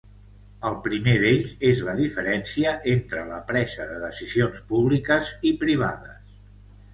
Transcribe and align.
El 0.67 0.75
primer 0.85 1.11
d'ells 1.23 1.51
és 1.71 1.83
la 1.89 1.93
diferència 1.99 2.71
entre 2.93 3.27
la 3.33 3.37
presa 3.51 3.87
de 3.91 4.01
decisions 4.07 4.63
públiques 4.73 5.31
i 5.53 5.53
privades. 5.67 6.19